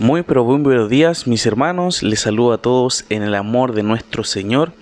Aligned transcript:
Muy 0.00 0.22
pero 0.22 0.46
muy 0.46 0.62
buenos 0.62 0.88
días 0.88 1.26
mis 1.26 1.44
hermanos, 1.44 2.02
les 2.02 2.20
saludo 2.20 2.54
a 2.54 2.62
todos 2.62 3.04
en 3.10 3.22
el 3.22 3.34
amor 3.34 3.74
de 3.74 3.82
nuestro 3.82 4.24
Señor 4.24 4.72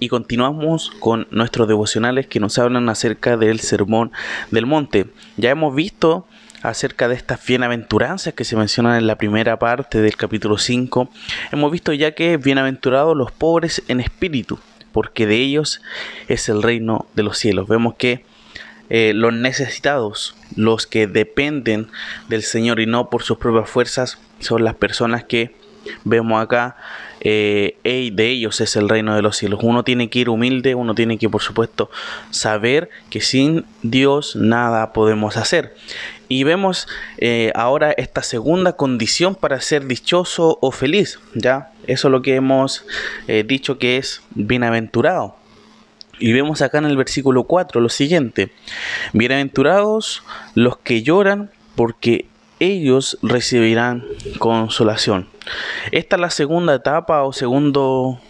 y 0.00 0.08
continuamos 0.08 0.90
con 1.00 1.28
nuestros 1.30 1.68
devocionales 1.68 2.28
que 2.28 2.40
nos 2.40 2.58
hablan 2.58 2.88
acerca 2.88 3.36
del 3.36 3.60
sermón 3.60 4.10
del 4.50 4.64
monte. 4.64 5.08
Ya 5.36 5.50
hemos 5.50 5.74
visto 5.74 6.26
acerca 6.62 7.08
de 7.08 7.14
estas 7.14 7.44
bienaventuranzas 7.44 8.32
que 8.32 8.44
se 8.44 8.56
mencionan 8.56 8.96
en 8.96 9.06
la 9.06 9.18
primera 9.18 9.58
parte 9.58 10.00
del 10.00 10.16
capítulo 10.16 10.56
5. 10.56 11.10
Hemos 11.52 11.70
visto 11.70 11.92
ya 11.92 12.12
que 12.12 12.38
bienaventurados 12.38 13.14
los 13.14 13.32
pobres 13.32 13.82
en 13.88 14.00
espíritu, 14.00 14.58
porque 14.92 15.26
de 15.26 15.42
ellos 15.42 15.82
es 16.26 16.48
el 16.48 16.62
reino 16.62 17.04
de 17.14 17.22
los 17.22 17.36
cielos. 17.36 17.68
Vemos 17.68 17.96
que 17.96 18.24
eh, 18.88 19.12
los 19.14 19.32
necesitados, 19.32 20.34
los 20.56 20.86
que 20.86 21.06
dependen 21.06 21.88
del 22.28 22.42
Señor 22.42 22.80
y 22.80 22.86
no 22.86 23.10
por 23.10 23.22
sus 23.22 23.38
propias 23.38 23.68
fuerzas, 23.68 24.18
son 24.44 24.64
las 24.64 24.74
personas 24.74 25.24
que 25.24 25.54
vemos 26.04 26.42
acá, 26.42 26.76
eh, 27.20 27.76
de 27.82 28.28
ellos 28.28 28.60
es 28.60 28.76
el 28.76 28.88
reino 28.88 29.14
de 29.14 29.22
los 29.22 29.36
cielos. 29.36 29.60
Uno 29.62 29.82
tiene 29.82 30.08
que 30.08 30.20
ir 30.20 30.28
humilde, 30.28 30.74
uno 30.74 30.94
tiene 30.94 31.18
que, 31.18 31.28
por 31.28 31.42
supuesto, 31.42 31.90
saber 32.30 32.90
que 33.10 33.20
sin 33.20 33.64
Dios 33.82 34.36
nada 34.36 34.92
podemos 34.92 35.36
hacer. 35.36 35.74
Y 36.28 36.44
vemos 36.44 36.86
eh, 37.18 37.52
ahora 37.54 37.92
esta 37.92 38.22
segunda 38.22 38.74
condición 38.74 39.34
para 39.34 39.60
ser 39.60 39.86
dichoso 39.86 40.58
o 40.60 40.70
feliz, 40.70 41.18
¿ya? 41.34 41.70
Eso 41.86 42.08
es 42.08 42.12
lo 42.12 42.22
que 42.22 42.36
hemos 42.36 42.86
dicho 43.46 43.78
que 43.78 43.98
es 43.98 44.22
bienaventurado. 44.34 45.36
Y 46.18 46.32
vemos 46.32 46.62
acá 46.62 46.78
en 46.78 46.86
el 46.86 46.96
versículo 46.96 47.44
4 47.44 47.80
lo 47.80 47.88
siguiente, 47.88 48.50
bienaventurados 49.12 50.22
los 50.54 50.78
que 50.78 51.02
lloran 51.02 51.50
porque 51.74 52.26
ellos 52.64 53.18
recibirán 53.22 54.04
consolación. 54.38 55.28
Esta 55.92 56.16
es 56.16 56.20
la 56.20 56.30
segunda 56.30 56.74
etapa 56.74 57.22
o 57.22 57.32
segundo 57.32 58.20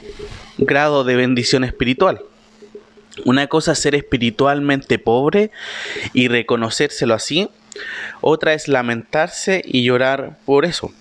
grado 0.58 1.04
de 1.04 1.16
bendición 1.16 1.64
espiritual. 1.64 2.20
Una 3.24 3.46
cosa 3.46 3.72
es 3.72 3.78
ser 3.78 3.94
espiritualmente 3.94 4.98
pobre 4.98 5.50
y 6.12 6.28
reconocérselo 6.28 7.14
así. 7.14 7.48
Otra 8.20 8.54
es 8.54 8.68
lamentarse 8.68 9.62
y 9.64 9.84
llorar 9.84 10.38
por 10.44 10.64
eso. 10.64 10.92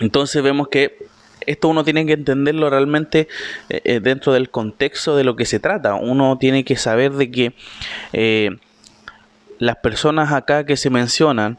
Entonces 0.00 0.42
vemos 0.42 0.68
que 0.68 0.96
esto 1.46 1.68
uno 1.68 1.84
tiene 1.84 2.06
que 2.06 2.12
entenderlo 2.12 2.70
realmente 2.70 3.28
eh, 3.68 3.80
eh, 3.84 4.00
dentro 4.00 4.32
del 4.32 4.50
contexto 4.50 5.16
de 5.16 5.24
lo 5.24 5.36
que 5.36 5.46
se 5.46 5.60
trata. 5.60 5.94
Uno 5.94 6.38
tiene 6.38 6.64
que 6.64 6.76
saber 6.76 7.12
de 7.12 7.30
que 7.30 7.54
eh, 8.12 8.50
las 9.58 9.76
personas 9.76 10.32
acá 10.32 10.64
que 10.64 10.76
se 10.76 10.90
mencionan 10.90 11.58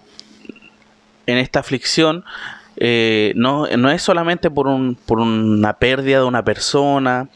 en 1.32 1.38
esta 1.38 1.60
aflicción 1.60 2.24
no, 3.36 3.68
no, 3.68 3.92
es 3.92 4.02
solamente 4.02 4.50
por, 4.50 4.68
un, 4.68 4.96
por 4.96 5.20
una 5.20 5.74
pérdida 5.74 6.20
de 6.20 6.26
una 6.26 6.44
persona, 6.44 7.30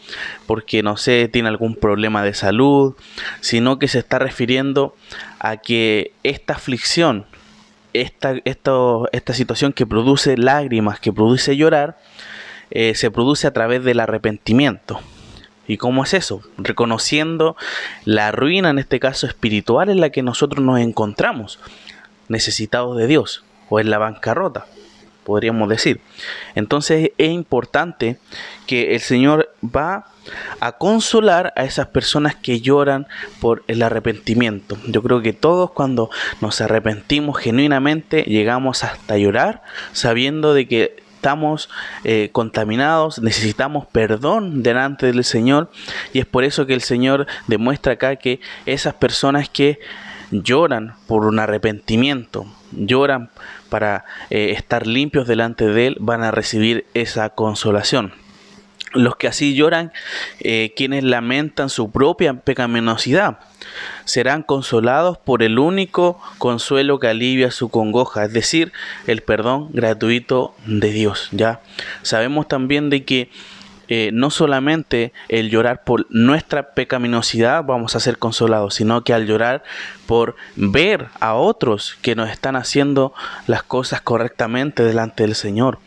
porque 0.47 0.81
no 0.81 0.97
sé, 0.97 1.27
tiene 1.27 1.49
algún 1.49 1.75
problema 1.75 2.23
de 2.23 2.33
salud, 2.33 2.95
sino 3.41 3.77
que 3.77 3.87
se 3.87 3.99
está 3.99 4.17
refiriendo 4.17 4.95
a 5.39 5.57
que 5.57 6.13
esta 6.23 6.53
aflicción, 6.53 7.25
esta, 7.93 8.35
esta 8.43 9.33
situación 9.33 9.71
que 9.71 9.85
produce 9.85 10.35
lágrimas, 10.35 10.99
que 10.99 11.13
produce 11.13 11.55
llorar, 11.55 11.97
eh, 12.71 12.95
se 12.95 13.11
produce 13.11 13.47
a 13.47 13.53
través 13.53 13.83
del 13.83 13.99
arrepentimiento. 13.99 14.99
¿Y 15.67 15.77
cómo 15.77 16.03
es 16.03 16.13
eso? 16.13 16.41
Reconociendo 16.57 17.55
la 18.03 18.31
ruina, 18.31 18.69
en 18.69 18.79
este 18.79 18.99
caso 18.99 19.27
espiritual, 19.27 19.89
en 19.89 20.01
la 20.01 20.09
que 20.09 20.23
nosotros 20.23 20.63
nos 20.63 20.79
encontramos, 20.79 21.59
necesitados 22.27 22.97
de 22.97 23.07
Dios, 23.07 23.44
o 23.69 23.79
en 23.79 23.89
la 23.89 23.97
bancarrota, 23.97 24.65
podríamos 25.23 25.69
decir. 25.69 26.01
Entonces 26.55 27.11
es 27.17 27.31
importante 27.31 28.17
que 28.67 28.95
el 28.95 29.01
Señor 29.01 29.53
va 29.63 30.05
a 30.59 30.73
consolar 30.73 31.53
a 31.55 31.65
esas 31.65 31.87
personas 31.87 32.35
que 32.35 32.61
lloran 32.61 33.07
por 33.39 33.63
el 33.67 33.81
arrepentimiento. 33.81 34.77
Yo 34.87 35.01
creo 35.03 35.21
que 35.21 35.33
todos 35.33 35.71
cuando 35.71 36.09
nos 36.41 36.61
arrepentimos 36.61 37.37
genuinamente 37.37 38.23
llegamos 38.23 38.83
hasta 38.83 39.17
llorar 39.17 39.63
sabiendo 39.91 40.53
de 40.53 40.67
que 40.67 41.05
estamos 41.25 41.69
eh, 42.03 42.29
contaminados, 42.31 43.19
necesitamos 43.19 43.87
perdón 43.87 44.61
delante 44.61 45.07
del 45.07 45.23
Señor 45.23 45.71
y 46.13 46.19
es 46.19 46.27
por 46.27 46.43
eso 46.43 46.67
que 46.67 46.75
el 46.75 46.81
Señor 46.81 47.25
demuestra 47.47 47.93
acá 47.93 48.15
que 48.17 48.39
esas 48.67 48.93
personas 48.93 49.49
que 49.49 49.79
lloran 50.29 50.93
por 51.07 51.25
un 51.25 51.39
arrepentimiento, 51.39 52.45
lloran 52.75 53.29
para 53.69 54.05
eh, 54.29 54.51
estar 54.51 54.87
limpios 54.87 55.27
delante 55.27 55.67
de 55.67 55.87
Él, 55.87 55.97
van 55.99 56.23
a 56.23 56.31
recibir 56.31 56.85
esa 56.93 57.29
consolación 57.29 58.13
los 58.95 59.15
que 59.17 59.27
así 59.27 59.53
lloran, 59.55 59.91
eh, 60.39 60.73
quienes 60.75 61.03
lamentan 61.03 61.69
su 61.69 61.91
propia 61.91 62.33
pecaminosidad, 62.33 63.39
serán 64.05 64.41
consolados 64.43 65.17
por 65.17 65.43
el 65.43 65.59
único 65.59 66.19
consuelo 66.37 66.99
que 66.99 67.07
alivia 67.07 67.51
su 67.51 67.69
congoja, 67.69 68.25
es 68.25 68.33
decir, 68.33 68.71
el 69.07 69.21
perdón 69.21 69.69
gratuito 69.73 70.55
de 70.65 70.91
Dios. 70.91 71.29
Ya 71.31 71.61
sabemos 72.01 72.47
también 72.47 72.89
de 72.89 73.03
que 73.03 73.29
eh, 73.87 74.09
no 74.13 74.29
solamente 74.29 75.13
el 75.29 75.49
llorar 75.49 75.83
por 75.83 76.07
nuestra 76.09 76.73
pecaminosidad 76.73 77.63
vamos 77.63 77.95
a 77.95 77.99
ser 77.99 78.17
consolados, 78.17 78.75
sino 78.75 79.03
que 79.03 79.13
al 79.13 79.27
llorar 79.27 79.63
por 80.07 80.35
ver 80.55 81.07
a 81.19 81.35
otros 81.35 81.97
que 82.01 82.15
nos 82.15 82.29
están 82.29 82.55
haciendo 82.55 83.13
las 83.47 83.63
cosas 83.63 84.01
correctamente 84.01 84.83
delante 84.83 85.23
del 85.23 85.35
Señor. 85.35 85.79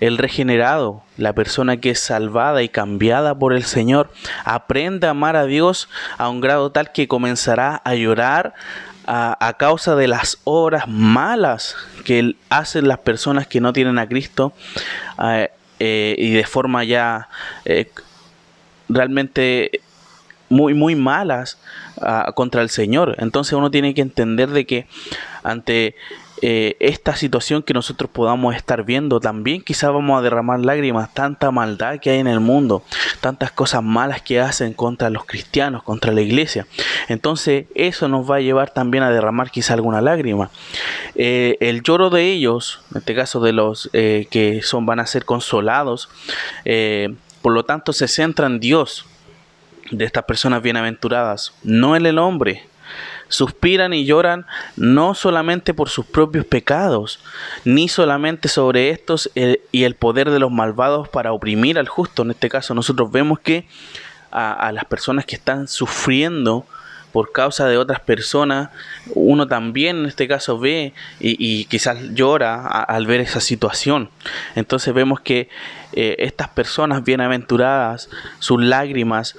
El 0.00 0.18
regenerado, 0.18 1.02
la 1.16 1.32
persona 1.32 1.78
que 1.78 1.90
es 1.90 2.00
salvada 2.00 2.62
y 2.62 2.68
cambiada 2.68 3.38
por 3.38 3.52
el 3.52 3.64
Señor, 3.64 4.10
aprende 4.44 5.06
a 5.06 5.10
amar 5.10 5.36
a 5.36 5.46
Dios 5.46 5.88
a 6.18 6.28
un 6.28 6.40
grado 6.40 6.70
tal 6.72 6.92
que 6.92 7.08
comenzará 7.08 7.80
a 7.84 7.94
llorar 7.94 8.54
a, 9.06 9.54
causa 9.56 9.94
de 9.94 10.08
las 10.08 10.38
obras 10.44 10.88
malas 10.88 11.76
que 12.04 12.34
hacen 12.50 12.88
las 12.88 12.98
personas 12.98 13.46
que 13.46 13.60
no 13.60 13.72
tienen 13.72 13.98
a 13.98 14.08
Cristo. 14.08 14.52
Eh, 15.22 15.50
eh, 15.78 16.14
y 16.18 16.30
de 16.30 16.44
forma 16.44 16.84
ya 16.84 17.28
eh, 17.66 17.90
realmente 18.88 19.80
muy 20.48 20.74
muy 20.74 20.94
malas 20.94 21.58
ah, 22.00 22.32
contra 22.34 22.62
el 22.62 22.70
Señor. 22.70 23.16
Entonces 23.18 23.52
uno 23.52 23.70
tiene 23.70 23.94
que 23.94 24.02
entender 24.02 24.50
de 24.50 24.64
que 24.64 24.86
ante 25.42 25.96
eh, 26.42 26.76
esta 26.80 27.16
situación 27.16 27.62
que 27.62 27.72
nosotros 27.72 28.10
podamos 28.10 28.54
estar 28.54 28.84
viendo, 28.84 29.20
también 29.20 29.62
quizás 29.62 29.90
vamos 29.92 30.18
a 30.18 30.22
derramar 30.22 30.60
lágrimas, 30.60 31.12
tanta 31.14 31.50
maldad 31.50 31.98
que 31.98 32.10
hay 32.10 32.18
en 32.18 32.26
el 32.26 32.40
mundo, 32.40 32.82
tantas 33.20 33.50
cosas 33.50 33.82
malas 33.82 34.20
que 34.20 34.38
hacen 34.40 34.74
contra 34.74 35.08
los 35.08 35.24
cristianos, 35.24 35.82
contra 35.82 36.12
la 36.12 36.20
iglesia. 36.20 36.66
Entonces 37.08 37.66
eso 37.74 38.06
nos 38.08 38.30
va 38.30 38.36
a 38.36 38.40
llevar 38.40 38.70
también 38.70 39.02
a 39.02 39.10
derramar 39.10 39.50
quizá 39.50 39.74
alguna 39.74 40.00
lágrima. 40.00 40.50
Eh, 41.14 41.56
el 41.60 41.82
lloro 41.82 42.10
de 42.10 42.30
ellos, 42.30 42.82
en 42.92 42.98
este 42.98 43.14
caso 43.14 43.40
de 43.40 43.52
los 43.52 43.90
que 43.92 44.60
son, 44.62 44.84
van 44.84 45.00
a 45.00 45.06
ser 45.06 45.24
consolados, 45.24 46.08
por 47.46 47.52
lo 47.52 47.64
tanto 47.64 47.92
se 47.92 48.08
centra 48.08 48.48
en 48.48 48.58
Dios 48.58 49.06
de 49.92 50.04
estas 50.04 50.24
personas 50.24 50.64
bienaventuradas, 50.64 51.54
no 51.62 51.94
en 51.94 52.04
el 52.04 52.18
hombre 52.18 52.66
suspiran 53.28 53.94
y 53.94 54.04
lloran 54.04 54.46
no 54.74 55.14
solamente 55.14 55.72
por 55.72 55.88
sus 55.88 56.06
propios 56.06 56.44
pecados, 56.44 57.20
ni 57.64 57.86
solamente 57.88 58.48
sobre 58.48 58.90
estos 58.90 59.30
eh, 59.36 59.60
y 59.70 59.84
el 59.84 59.94
poder 59.94 60.32
de 60.32 60.40
los 60.40 60.50
malvados 60.50 61.08
para 61.08 61.32
oprimir 61.32 61.78
al 61.78 61.86
justo. 61.86 62.22
En 62.22 62.32
este 62.32 62.48
caso 62.48 62.74
nosotros 62.74 63.12
vemos 63.12 63.38
que 63.38 63.68
a, 64.32 64.72
las 64.72 64.84
personas 64.86 65.24
que 65.24 65.36
están 65.36 65.68
sufriendo 65.68 66.66
por 67.16 67.32
causa 67.32 67.66
de 67.66 67.78
otras 67.78 68.00
personas, 68.00 68.68
uno 69.14 69.48
también 69.48 70.00
en 70.00 70.04
este 70.04 70.28
caso 70.28 70.58
ve 70.58 70.92
y, 71.18 71.64
quizás 71.64 71.96
llora 72.12 72.66
al 72.66 73.06
ver 73.06 73.20
esa 73.20 73.40
situación. 73.40 74.10
Entonces 74.54 74.92
vemos 74.92 75.20
que 75.20 75.48
eh, 75.94 76.16
estas 76.18 76.48
personas 76.48 77.04
bienaventuradas, 77.04 78.10
sus 78.38 78.62
lágrimas, 78.62 79.34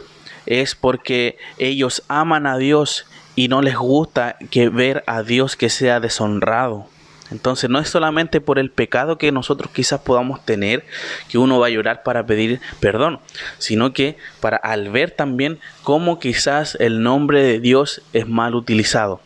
es 0.48 0.74
porque 0.74 1.38
ellos 1.60 2.02
aman 2.08 2.48
a 2.48 2.58
Dios 2.58 3.06
y 3.36 3.48
no 3.48 3.62
les 3.62 3.76
gusta 3.76 4.38
que 4.50 4.70
ver 4.70 5.04
a 5.06 5.22
Dios 5.22 5.56
que 5.56 5.70
sea 5.70 6.00
deshonrado. 6.00 6.88
Entonces 7.32 7.70
no 7.70 7.80
es 7.80 7.90
solamente 7.90 8.42
por 8.42 8.60
el 8.60 8.72
pecado 8.72 9.18
que 9.18 9.32
nosotros 9.32 9.72
quizás 9.74 10.02
podamos 10.02 10.46
tener 10.46 10.86
que 11.30 11.38
uno 11.38 11.60
va 11.60 11.68
a 11.68 11.72
llorar 11.72 12.04
para 12.04 12.26
pedir 12.26 12.62
perdón, 12.80 13.20
sino 13.58 13.94
que 13.94 14.18
para 14.40 14.58
al 14.58 14.90
ver 14.90 15.12
también 15.12 15.60
cómo 15.84 16.20
quizás 16.20 16.78
el 16.80 17.04
nombre 17.04 17.44
de 17.44 17.60
Dios 17.60 18.02
es 18.14 18.28
mal 18.28 18.56
utilizado. 18.56 19.22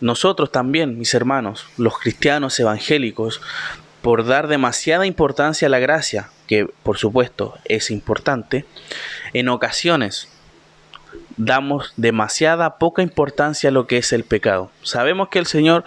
Nosotros 0.00 0.52
también, 0.52 0.98
mis 0.98 1.14
hermanos, 1.14 1.66
los 1.78 1.98
cristianos 1.98 2.58
evangélicos, 2.60 3.40
por 4.02 4.26
dar 4.26 4.46
demasiada 4.46 5.06
importancia 5.06 5.66
a 5.66 5.70
la 5.70 5.78
gracia, 5.78 6.30
que 6.46 6.66
por 6.82 6.98
supuesto 6.98 7.54
es 7.64 7.90
importante, 7.90 8.66
en 9.32 9.48
ocasiones 9.48 10.28
damos 11.36 11.92
demasiada 11.96 12.78
poca 12.78 13.02
importancia 13.02 13.70
a 13.70 13.72
lo 13.72 13.86
que 13.86 13.98
es 13.98 14.12
el 14.12 14.24
pecado. 14.24 14.70
Sabemos 14.82 15.28
que 15.28 15.38
el 15.38 15.46
Señor, 15.46 15.84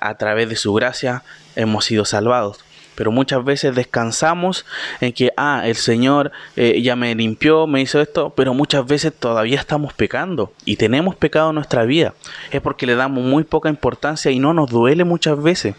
a 0.00 0.16
través 0.16 0.48
de 0.48 0.56
su 0.56 0.72
gracia, 0.74 1.22
hemos 1.56 1.84
sido 1.84 2.04
salvados. 2.04 2.64
pero 2.94 3.12
muchas 3.12 3.44
veces 3.44 3.76
descansamos 3.76 4.66
en 5.00 5.12
que, 5.12 5.30
ah, 5.36 5.62
el 5.64 5.76
Señor 5.76 6.32
eh, 6.56 6.82
ya 6.82 6.96
me 6.96 7.14
limpió, 7.14 7.68
me 7.68 7.80
hizo 7.80 8.00
esto, 8.00 8.30
pero 8.30 8.54
muchas 8.54 8.84
veces 8.84 9.12
todavía 9.14 9.60
estamos 9.60 9.92
pecando 9.92 10.52
y 10.64 10.74
tenemos 10.74 11.14
pecado 11.14 11.50
en 11.50 11.54
nuestra 11.54 11.84
vida. 11.84 12.14
Es 12.50 12.60
porque 12.60 12.86
le 12.86 12.96
damos 12.96 13.22
muy 13.22 13.44
poca 13.44 13.68
importancia 13.68 14.32
y 14.32 14.40
no 14.40 14.52
nos 14.52 14.68
duele 14.68 15.04
muchas 15.04 15.40
veces. 15.40 15.76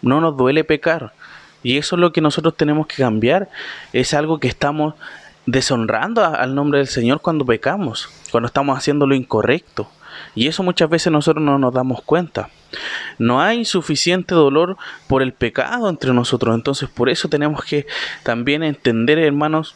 No 0.00 0.20
nos 0.20 0.36
duele 0.36 0.62
pecar. 0.62 1.12
Y 1.64 1.76
eso 1.76 1.96
es 1.96 2.00
lo 2.00 2.12
que 2.12 2.20
nosotros 2.20 2.56
tenemos 2.56 2.86
que 2.86 3.02
cambiar. 3.02 3.48
Es 3.92 4.14
algo 4.14 4.38
que 4.38 4.48
estamos 4.48 4.94
deshonrando 5.46 6.24
al 6.24 6.54
nombre 6.54 6.78
del 6.78 6.88
Señor 6.88 7.20
cuando 7.20 7.44
pecamos, 7.44 8.08
cuando 8.30 8.46
estamos 8.46 8.76
haciendo 8.76 9.06
lo 9.06 9.14
incorrecto. 9.14 9.90
Y 10.34 10.46
eso 10.48 10.62
muchas 10.62 10.88
veces 10.88 11.12
nosotros 11.12 11.44
no 11.44 11.58
nos 11.58 11.74
damos 11.74 12.02
cuenta. 12.02 12.50
No 13.18 13.40
hay 13.40 13.64
suficiente 13.64 14.34
dolor 14.34 14.76
por 15.06 15.22
el 15.22 15.32
pecado 15.32 15.88
entre 15.88 16.12
nosotros. 16.12 16.54
Entonces 16.54 16.88
por 16.88 17.08
eso 17.08 17.28
tenemos 17.28 17.64
que 17.64 17.86
también 18.22 18.62
entender, 18.62 19.18
hermanos, 19.18 19.74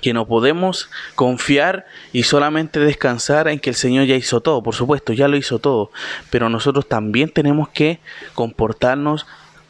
que 0.00 0.12
no 0.12 0.26
podemos 0.26 0.90
confiar 1.14 1.86
y 2.12 2.24
solamente 2.24 2.80
descansar 2.80 3.48
en 3.48 3.60
que 3.60 3.70
el 3.70 3.76
Señor 3.76 4.06
ya 4.06 4.16
hizo 4.16 4.40
todo. 4.40 4.62
Por 4.62 4.74
supuesto, 4.74 5.12
ya 5.12 5.28
lo 5.28 5.36
hizo 5.36 5.58
todo. 5.58 5.90
Pero 6.30 6.48
nosotros 6.48 6.88
también 6.88 7.30
tenemos 7.30 7.68
que 7.68 8.00
comportarnos 8.34 9.26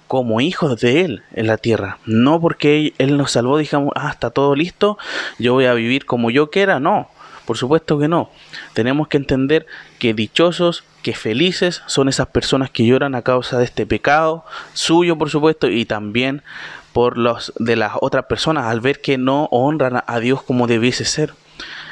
como 0.06 0.40
hijos 0.40 0.80
de 0.80 1.00
Él 1.00 1.22
en 1.32 1.46
la 1.46 1.56
tierra. 1.56 1.98
No 2.06 2.40
porque 2.40 2.94
Él 2.98 3.16
nos 3.16 3.32
salvó, 3.32 3.58
digamos, 3.58 3.92
ah, 3.96 4.10
está 4.10 4.30
todo 4.30 4.54
listo, 4.54 4.98
yo 5.38 5.54
voy 5.54 5.66
a 5.66 5.74
vivir 5.74 6.06
como 6.06 6.30
yo 6.30 6.50
quiera. 6.50 6.80
No, 6.80 7.08
por 7.46 7.56
supuesto 7.56 7.98
que 7.98 8.08
no. 8.08 8.30
Tenemos 8.72 9.08
que 9.08 9.16
entender 9.16 9.66
que 9.98 10.14
dichosos, 10.14 10.84
que 11.02 11.14
felices 11.14 11.82
son 11.86 12.08
esas 12.08 12.28
personas 12.28 12.70
que 12.70 12.86
lloran 12.86 13.14
a 13.14 13.22
causa 13.22 13.58
de 13.58 13.64
este 13.64 13.86
pecado 13.86 14.44
suyo, 14.72 15.18
por 15.18 15.30
supuesto, 15.30 15.68
y 15.68 15.84
también 15.84 16.42
por 16.92 17.18
los 17.18 17.52
de 17.58 17.76
las 17.76 17.92
otras 18.00 18.26
personas 18.26 18.66
al 18.66 18.80
ver 18.80 19.00
que 19.00 19.18
no 19.18 19.48
honran 19.50 20.02
a 20.06 20.20
Dios 20.20 20.42
como 20.42 20.66
debiese 20.66 21.04
ser. 21.04 21.34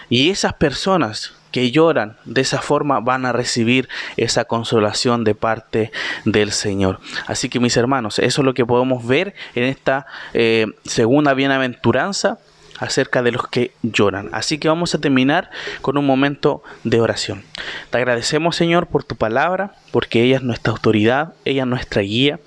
Y 0.09 0.31
esas 0.31 0.55
personas 0.55 1.35
que 1.53 1.71
lloran 1.71 2.17
de 2.25 2.41
esa 2.41 2.61
forma 2.61 3.01
van 3.01 3.27
a 3.27 3.33
recibir 3.33 3.89
esa 4.17 4.47
consolación 4.47 5.23
de 5.23 5.35
parte 5.35 5.93
del 6.25 6.51
Señor. 6.51 6.99
Así 7.27 7.49
que 7.49 7.61
mis 7.61 7.77
hermanos, 7.77 8.19
eso 8.19 8.41
es 8.41 8.45
lo 8.45 8.55
que 8.55 8.67
podemos 8.67 9.07
ver 9.07 9.35
en 9.55 9.65
esta 9.65 10.07
eh, 10.33 10.67
segunda 10.85 11.35
bienaventuranza 11.35 12.39
acerca 12.83 13.23
de 13.23 13.33
los 13.33 13.47
que 13.47 13.73
lloran. 13.83 14.29
Así 14.33 14.59
que 14.59 14.69
vamos 14.69 14.95
a 14.95 15.01
terminar 15.01 15.51
con 15.81 15.97
un 15.97 16.05
momento 16.05 16.63
de 16.85 17.01
oración. 17.01 17.45
Te 17.91 17.99
agradecemos 17.99 18.57
Señor 18.57 18.89
por 18.89 19.05
tu 19.05 19.17
palabra, 19.17 19.75
porque 19.93 20.23
ella 20.23 20.37
es 20.37 20.43
nuestra 20.43 20.73
autoridad, 20.73 21.35
ella 21.45 21.63
es 21.63 21.69
nuestra 21.69 22.03
guía. 22.03 22.41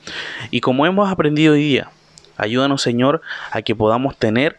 Y 0.52 0.62
como 0.62 0.86
hemos 0.86 1.10
aprendido 1.10 1.54
hoy 1.54 1.62
día, 1.62 1.90
ayúdanos 2.38 2.82
Señor 2.82 3.22
a 3.52 3.62
que 3.62 3.76
podamos 3.76 4.18
tener 4.18 4.58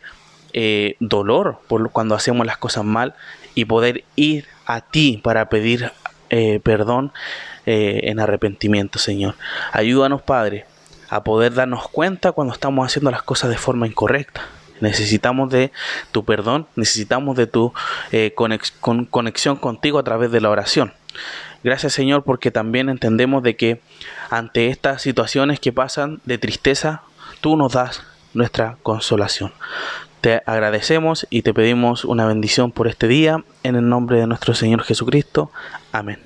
eh, 0.54 0.96
dolor 1.00 1.60
cuando 1.92 2.14
hacemos 2.14 2.46
las 2.46 2.56
cosas 2.56 2.84
mal 2.84 3.14
y 3.54 3.66
poder 3.66 4.04
ir 4.16 4.46
a 4.64 4.80
ti 4.80 5.20
para 5.22 5.48
pedir 5.50 5.92
eh, 6.30 6.60
perdón 6.62 7.12
eh, 7.66 8.00
en 8.04 8.18
arrepentimiento, 8.18 8.98
Señor. 8.98 9.34
Ayúdanos, 9.72 10.22
Padre, 10.22 10.64
a 11.10 11.22
poder 11.22 11.52
darnos 11.52 11.88
cuenta 11.88 12.32
cuando 12.32 12.54
estamos 12.54 12.86
haciendo 12.86 13.10
las 13.10 13.22
cosas 13.22 13.50
de 13.50 13.58
forma 13.58 13.86
incorrecta. 13.86 14.42
Necesitamos 14.80 15.50
de 15.50 15.72
tu 16.12 16.24
perdón, 16.24 16.66
necesitamos 16.76 17.36
de 17.36 17.46
tu 17.46 17.72
eh, 18.12 18.34
conexión 18.34 19.56
contigo 19.56 19.98
a 19.98 20.04
través 20.04 20.30
de 20.30 20.40
la 20.40 20.50
oración. 20.50 20.92
Gracias 21.64 21.94
Señor 21.94 22.22
porque 22.22 22.50
también 22.50 22.88
entendemos 22.88 23.42
de 23.42 23.56
que 23.56 23.80
ante 24.30 24.68
estas 24.68 25.02
situaciones 25.02 25.60
que 25.60 25.72
pasan 25.72 26.20
de 26.24 26.38
tristeza, 26.38 27.02
tú 27.40 27.56
nos 27.56 27.72
das 27.72 28.02
nuestra 28.34 28.76
consolación. 28.82 29.52
Te 30.20 30.42
agradecemos 30.46 31.26
y 31.30 31.42
te 31.42 31.54
pedimos 31.54 32.04
una 32.04 32.26
bendición 32.26 32.72
por 32.72 32.88
este 32.88 33.08
día 33.08 33.44
en 33.62 33.76
el 33.76 33.88
nombre 33.88 34.18
de 34.18 34.26
nuestro 34.26 34.54
Señor 34.54 34.82
Jesucristo. 34.82 35.50
Amén. 35.92 36.25